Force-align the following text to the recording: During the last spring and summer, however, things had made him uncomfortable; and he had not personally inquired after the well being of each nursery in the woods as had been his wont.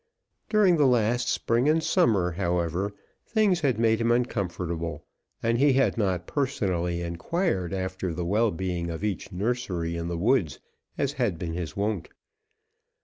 During 0.49 0.77
the 0.77 0.87
last 0.87 1.27
spring 1.29 1.69
and 1.69 1.83
summer, 1.83 2.31
however, 2.31 2.91
things 3.27 3.59
had 3.59 3.77
made 3.77 4.01
him 4.01 4.09
uncomfortable; 4.11 5.05
and 5.43 5.59
he 5.59 5.73
had 5.73 5.95
not 5.95 6.25
personally 6.25 7.01
inquired 7.03 7.71
after 7.71 8.11
the 8.11 8.25
well 8.25 8.49
being 8.49 8.89
of 8.89 9.03
each 9.03 9.31
nursery 9.31 9.95
in 9.95 10.07
the 10.07 10.17
woods 10.17 10.59
as 10.97 11.13
had 11.13 11.37
been 11.37 11.53
his 11.53 11.77
wont. 11.77 12.09